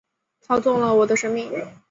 [0.41, 1.51] 操纵了我的生命